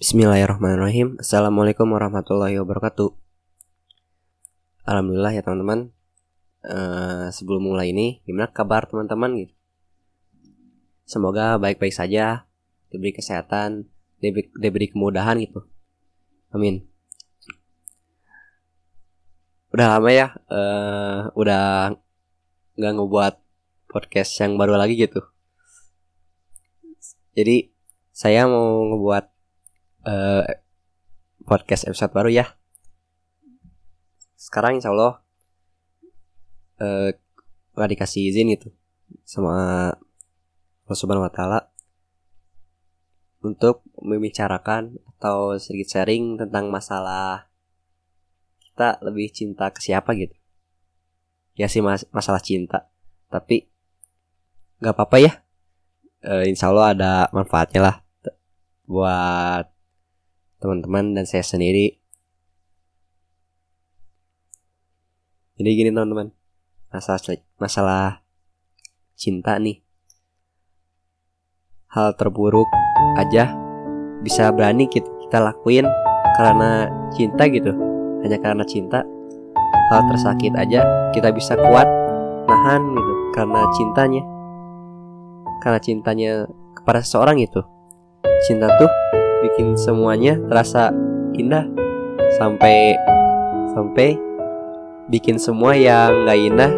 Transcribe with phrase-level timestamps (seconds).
[0.00, 1.20] Bismillahirrahmanirrahim.
[1.20, 3.12] Assalamualaikum warahmatullahi wabarakatuh.
[4.88, 5.92] Alhamdulillah ya teman-teman.
[6.64, 9.52] Uh, Sebelum mulai ini Gimana kabar teman-teman gitu?
[11.04, 12.48] Semoga baik-baik saja
[12.88, 13.92] Diberi kesehatan
[14.24, 15.68] Diberi, diberi kemudahan gitu.
[16.48, 16.88] Amin.
[19.76, 21.92] Udah lama ya uh, Udah
[22.80, 23.34] Gak ngebuat
[23.84, 25.20] Podcast yang baru lagi gitu.
[27.36, 27.68] Jadi
[28.16, 29.29] Saya mau ngebuat
[30.06, 30.44] uh,
[31.44, 32.46] podcast episode baru ya.
[34.36, 35.20] Sekarang insya Allah
[36.80, 37.10] uh,
[37.76, 38.68] gak dikasih izin itu
[39.24, 39.90] sama
[40.86, 41.60] Allah Subhanahu Wa Taala
[43.40, 47.48] untuk membicarakan atau sedikit sharing tentang masalah
[48.60, 50.36] kita lebih cinta ke siapa gitu.
[51.56, 52.88] Ya sih mas masalah cinta,
[53.28, 53.68] tapi
[54.80, 55.32] nggak apa-apa ya.
[56.20, 57.96] Uh, insya Allah ada manfaatnya lah
[58.84, 59.68] buat
[60.60, 61.96] teman-teman dan saya sendiri.
[65.56, 66.32] Jadi gini teman-teman,
[66.92, 67.20] masalah
[67.60, 68.04] masalah
[69.16, 69.80] cinta nih.
[71.90, 72.68] Hal terburuk
[73.18, 73.50] aja
[74.22, 75.84] bisa berani kita, kita lakuin
[76.38, 77.72] karena cinta gitu.
[78.24, 79.04] Hanya karena cinta.
[79.90, 81.88] Hal tersakit aja kita bisa kuat
[82.46, 84.22] nahan gitu karena cintanya.
[85.60, 86.32] Karena cintanya
[86.72, 87.60] kepada seseorang itu.
[88.48, 88.88] Cinta tuh
[89.40, 90.92] bikin semuanya terasa
[91.34, 91.64] indah.
[92.38, 92.94] Sampai
[93.74, 94.14] sampai
[95.10, 96.72] bikin semua yang nggak indah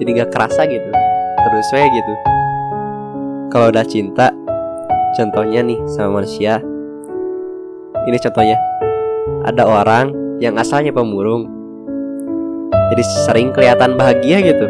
[0.00, 0.90] jadi nggak kerasa gitu.
[1.36, 2.12] Terus saya gitu.
[3.52, 4.32] Kalau udah cinta
[5.18, 6.62] contohnya nih sama manusia.
[8.06, 8.56] Ini contohnya.
[9.46, 11.50] Ada orang yang asalnya pemurung.
[12.94, 14.66] Jadi sering kelihatan bahagia gitu.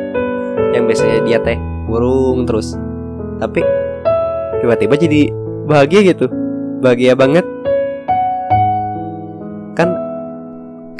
[0.72, 2.76] Yang biasanya dia teh burung terus.
[3.36, 3.60] Tapi
[4.64, 5.20] tiba-tiba jadi
[5.68, 6.45] bahagia gitu
[6.80, 7.44] bahagia banget.
[9.76, 9.92] Kan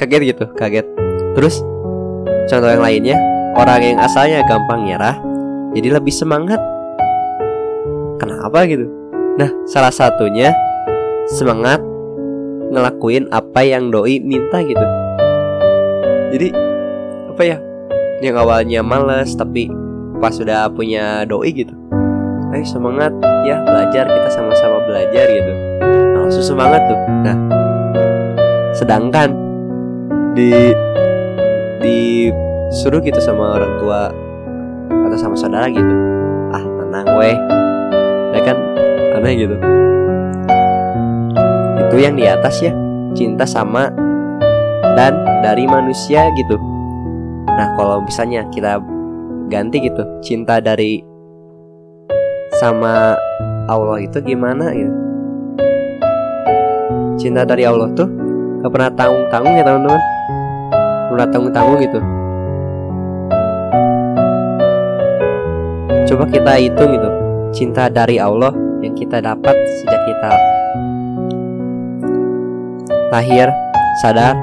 [0.01, 0.87] kaget gitu kaget.
[1.37, 1.61] Terus
[2.49, 3.17] contoh yang lainnya
[3.57, 5.17] orang yang asalnya gampang nyerah
[5.77, 6.61] jadi lebih semangat.
[8.17, 8.89] Kenapa gitu?
[9.37, 10.53] Nah salah satunya
[11.37, 11.81] semangat
[12.73, 14.87] ngelakuin apa yang doi minta gitu.
[16.33, 16.49] Jadi
[17.33, 17.59] apa ya?
[18.25, 19.69] Yang awalnya males tapi
[20.17, 21.77] pas sudah punya doi gitu.
[22.57, 23.13] Ayo semangat
[23.45, 25.66] ya belajar kita sama-sama belajar gitu
[26.27, 26.99] langsung semangat tuh.
[27.23, 27.37] Nah
[28.75, 29.31] sedangkan
[30.35, 30.75] di
[31.79, 34.11] disuruh gitu sama orang tua
[34.91, 35.95] atau sama saudara gitu
[36.51, 37.39] ah tenang weh.
[38.35, 38.59] Ya kan?
[39.15, 39.55] Aneh gitu.
[41.87, 42.75] Itu yang di atas ya
[43.15, 43.95] cinta sama
[44.99, 45.15] dan
[45.47, 46.59] dari manusia gitu.
[47.55, 48.83] Nah kalau misalnya kita
[49.47, 51.07] ganti gitu cinta dari
[52.59, 53.15] sama
[53.71, 55.06] Allah itu gimana gitu
[57.17, 58.09] cinta dari Allah tuh
[58.63, 60.03] gak pernah tanggung-tanggung ya teman-teman.
[61.13, 62.01] Pernah tanggung-tanggung gitu.
[66.07, 67.11] Coba kita hitung gitu
[67.51, 68.53] cinta dari Allah
[68.85, 70.33] yang kita dapat sejak kita
[73.09, 73.49] lahir
[74.05, 74.37] sadar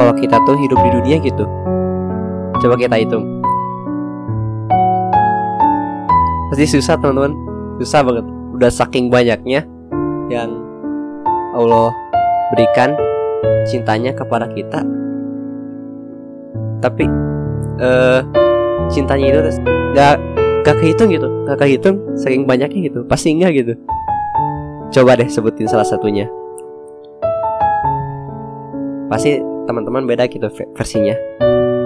[0.00, 1.44] kalau kita tuh hidup di dunia gitu.
[2.64, 3.28] Coba kita hitung.
[6.50, 7.36] Pasti susah teman-teman.
[7.80, 8.26] Susah banget.
[8.56, 9.64] Udah saking banyaknya
[10.32, 10.69] yang
[11.60, 11.92] Allah
[12.56, 12.96] berikan
[13.68, 14.80] cintanya kepada kita.
[16.80, 17.04] Tapi
[17.78, 18.24] uh,
[18.88, 19.40] cintanya itu
[19.92, 20.16] gak
[20.64, 21.28] gak kehitung gitu.
[21.44, 23.04] Gak kehitung saking banyaknya gitu.
[23.04, 23.72] Pasti enggak gitu.
[24.90, 26.26] Coba deh sebutin salah satunya.
[29.12, 29.38] Pasti
[29.68, 31.14] teman-teman beda gitu versinya.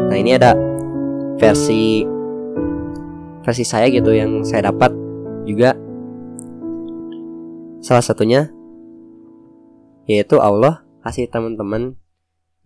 [0.09, 0.57] Nah ini ada
[1.37, 2.05] versi
[3.45, 4.93] versi saya gitu yang saya dapat
[5.45, 5.77] juga.
[7.85, 8.49] Salah satunya
[10.05, 11.97] yaitu Allah kasih teman-teman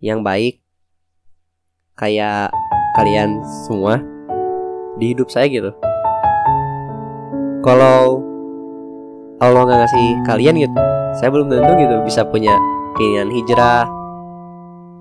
[0.03, 0.63] yang baik.
[1.99, 2.55] Kayak
[2.95, 3.99] kalian semua
[4.95, 5.71] di hidup saya gitu.
[7.59, 8.23] Kalau
[9.39, 10.79] Allah nggak ngasih kalian gitu
[11.19, 12.55] saya belum tentu gitu bisa punya
[12.95, 13.87] keinginan hijrah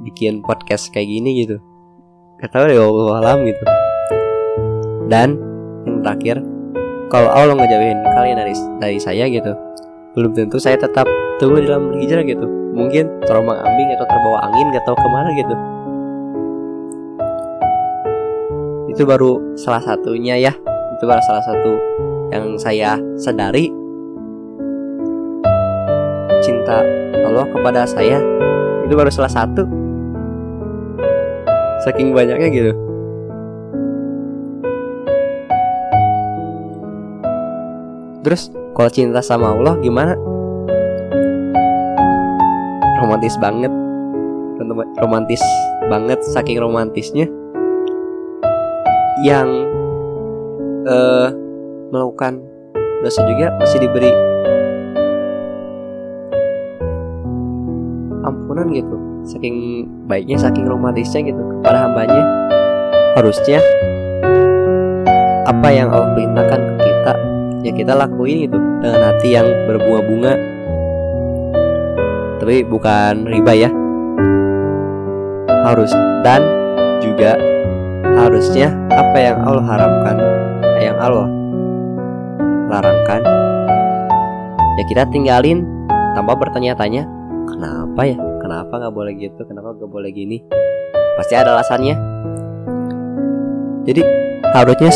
[0.02, 1.62] bikin podcast kayak gini gitu.
[2.38, 3.64] Tahu ya Allah alam gitu.
[5.10, 5.38] Dan
[5.86, 6.36] yang terakhir
[7.10, 9.52] kalau Allah ngejauhin kalian dari dari saya gitu
[10.14, 11.06] belum tentu saya tetap
[11.38, 12.46] tunggu dalam hijrah gitu.
[12.75, 15.55] Mungkin terombang ambing atau terbawa angin gak tahu ke mana gitu.
[18.93, 20.52] Itu baru salah satunya ya.
[20.99, 21.73] Itu baru salah satu
[22.35, 23.70] yang saya sadari.
[26.43, 26.82] Cinta
[27.23, 28.19] Allah kepada saya.
[28.87, 29.62] Itu baru salah satu.
[31.87, 32.73] Saking banyaknya gitu.
[38.26, 40.27] Terus kalau cinta sama Allah gimana?
[43.18, 43.72] Romantis banget.
[45.02, 45.42] Romantis
[45.90, 47.26] banget saking romantisnya.
[49.26, 49.48] Yang
[50.86, 51.34] uh,
[51.90, 52.38] melakukan
[53.02, 54.14] dosa juga masih diberi
[58.22, 58.96] ampunan gitu.
[59.26, 62.22] Saking baiknya saking romantisnya gitu kepada hambanya.
[63.18, 63.58] Harusnya
[65.42, 67.12] apa yang Allah perintahkan ke kita
[67.66, 70.38] ya kita lakuin itu dengan hati yang berbunga-bunga
[72.48, 73.68] tapi bukan riba ya.
[75.68, 75.92] Harus
[76.24, 76.40] dan
[77.04, 77.36] juga
[78.16, 80.16] harusnya apa yang Allah haramkan
[80.80, 81.28] yang Allah
[82.72, 83.20] larangkan
[84.80, 85.60] ya kita tinggalin
[86.16, 87.04] tanpa bertanya-tanya
[87.52, 88.16] kenapa ya?
[88.40, 89.44] Kenapa nggak boleh gitu?
[89.44, 90.40] Kenapa nggak boleh gini?
[91.20, 92.00] Pasti ada alasannya.
[93.84, 94.00] Jadi
[94.56, 94.92] harusnya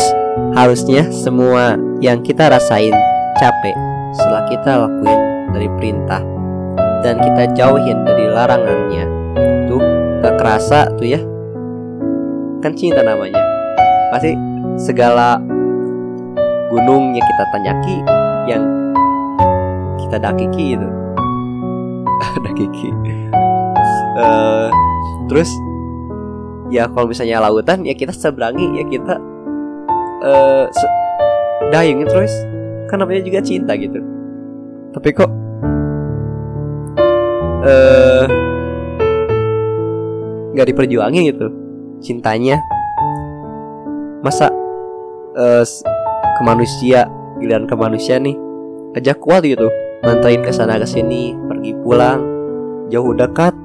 [0.57, 2.97] harusnya semua yang kita rasain
[3.37, 3.77] capek
[4.17, 5.21] setelah kita lakuin
[5.53, 6.32] dari perintah
[7.03, 9.05] dan kita jauhin dari larangannya.
[9.67, 9.83] Tuh
[10.23, 11.19] gak kerasa tuh ya.
[12.63, 13.43] Kan cinta namanya.
[14.15, 14.31] Pasti
[14.79, 15.37] segala
[16.71, 17.97] gunung yang kita tanjaki
[18.49, 18.63] yang
[20.01, 20.87] kita dakiki gitu
[22.47, 22.89] dakiki.
[24.17, 24.71] Uh,
[25.29, 25.51] terus
[26.73, 29.19] ya kalau misalnya lautan ya kita seberangi ya kita
[30.23, 30.87] uh, se
[31.69, 32.31] dayungin terus.
[32.87, 33.99] Kan namanya juga cinta gitu.
[34.93, 35.42] Tapi kok
[37.63, 38.23] uh,
[40.53, 41.47] nggak diperjuangin gitu
[42.03, 42.59] cintanya.
[44.23, 44.51] Masa
[45.35, 45.63] uh,
[46.37, 47.07] ke manusia
[47.39, 48.35] giliran ke nih
[48.95, 49.67] aja kuat gitu.
[50.03, 52.19] Nganterin ke sana ke sini pergi pulang.
[52.91, 53.55] Jauh dekat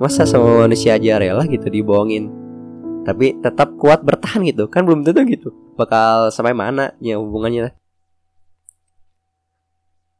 [0.00, 2.32] masa sama manusia aja rela gitu dibohongin.
[3.06, 4.66] Tapi tetap kuat bertahan gitu.
[4.66, 7.76] Kan belum tentu gitu bakal sampai mana ya hubungannya.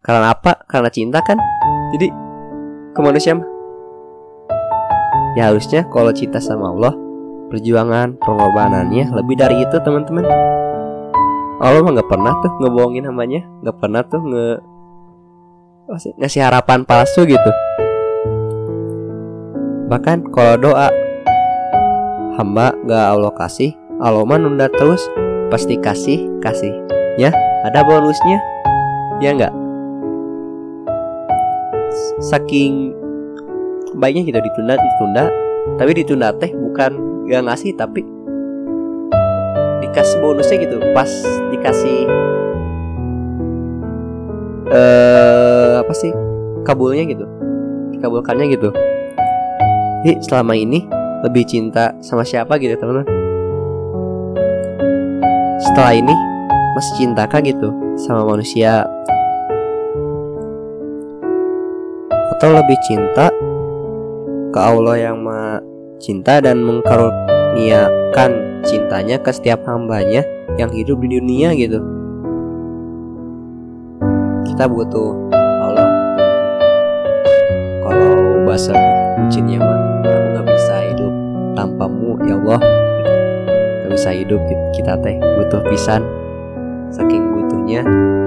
[0.05, 0.62] Karena apa?
[0.71, 1.41] Karena cinta kan?
[1.97, 2.25] Jadi
[2.97, 3.45] ke manusia mah
[5.37, 6.97] ya harusnya kalau cinta sama Allah
[7.53, 10.27] perjuangan pengorbanannya lebih dari itu teman-teman.
[11.57, 14.47] Allah mah nggak pernah tuh ngebohongin namanya nggak pernah tuh nge
[16.19, 17.51] ngasih harapan palsu gitu.
[19.87, 20.91] Bahkan kalau doa
[22.35, 23.71] hamba gak Allah kasih
[24.03, 25.01] Allah mah nunda terus
[25.49, 26.75] pasti kasih kasih.
[27.17, 27.31] Ya
[27.65, 28.43] ada bonusnya.
[29.23, 29.66] Ya nggak
[32.21, 32.95] saking
[33.97, 35.25] baiknya kita ditunda ditunda.
[35.77, 38.07] Tapi ditunda teh bukan gak ngasih tapi
[39.83, 40.77] dikasih bonusnya gitu.
[40.95, 41.11] Pas
[41.51, 41.99] dikasih
[44.71, 46.15] eh apa sih
[46.63, 47.27] kabulnya gitu.
[47.97, 48.71] Dikabulkannya gitu.
[50.07, 50.87] Jadi selama ini
[51.27, 53.09] lebih cinta sama siapa gitu teman-teman?
[55.59, 56.15] Setelah ini
[56.77, 58.85] masih cinta kah gitu sama manusia
[62.37, 63.33] atau lebih cinta
[64.53, 65.56] ke Allah yang ma
[65.97, 70.21] cinta dan mengkaruniakan cintanya ke setiap hambanya
[70.61, 71.81] yang hidup di dunia gitu.
[74.53, 75.17] Kita butuh
[75.65, 75.88] Allah.
[77.88, 78.77] Kalau bahasa
[79.17, 81.12] bucinnya mah aku nggak bisa hidup
[81.56, 82.61] tanpamu ya Allah.
[83.81, 84.41] Nggak bisa hidup
[84.77, 85.17] kita teh.
[85.41, 86.05] Butuh pisan.
[86.93, 87.81] Saking butuhnya.
[87.85, 88.25] uh,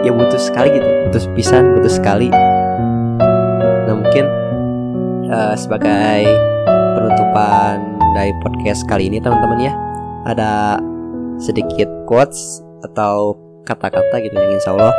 [0.00, 2.28] ya butuh sekali gitu butuh pisan butuh sekali.
[3.86, 4.24] Nah mungkin
[5.28, 6.24] uh, sebagai
[6.96, 9.74] penutupan dari podcast kali ini teman-teman ya
[10.26, 10.80] ada
[11.40, 14.94] sedikit quotes atau kata-kata gitu yang insya Allah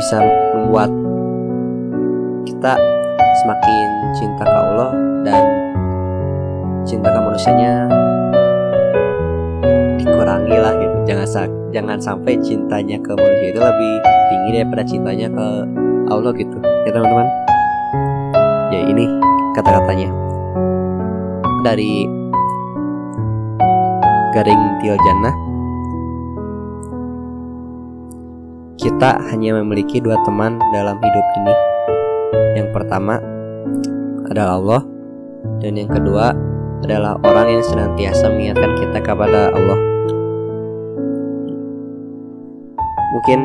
[0.00, 0.16] bisa
[0.56, 0.90] membuat
[2.48, 2.74] kita
[3.44, 4.90] semakin cinta ke Allah
[5.22, 5.44] dan
[6.88, 7.86] cinta ke manusianya
[10.00, 10.96] dikurangi lah gitu.
[11.04, 11.28] Jangan
[11.70, 13.92] jangan sampai cintanya ke manusia itu lebih
[14.30, 15.46] tinggi daripada cintanya ke
[16.10, 16.58] Allah gitu.
[16.86, 17.28] Ya teman-teman?
[18.70, 19.04] Ya ini
[19.54, 20.10] kata-katanya.
[21.60, 22.08] Dari
[24.30, 24.94] Garing Tio
[28.80, 31.54] kita hanya memiliki dua teman dalam hidup ini.
[32.56, 33.20] Yang pertama
[34.30, 34.82] adalah Allah
[35.60, 36.32] dan yang kedua
[36.80, 39.89] adalah orang yang senantiasa mengingatkan kita kepada Allah
[43.10, 43.40] mungkin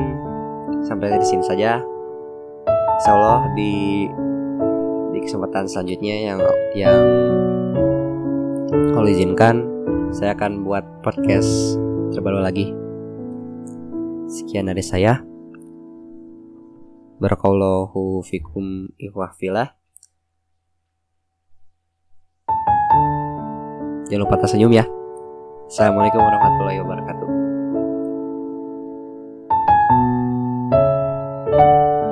[0.86, 1.82] sampai di sini saja
[2.96, 4.08] Insya Allah di
[5.12, 6.40] di kesempatan selanjutnya yang
[6.76, 7.02] yang
[8.96, 9.68] kalau izinkan
[10.16, 11.76] saya akan buat podcast
[12.16, 12.72] terbaru lagi.
[14.32, 15.20] Sekian dari saya.
[17.20, 19.76] Barakallahu fikum ikhwah filah.
[24.08, 24.88] Jangan lupa tersenyum ya.
[25.68, 27.35] Assalamualaikum warahmatullahi wabarakatuh.
[31.58, 32.05] Thank you.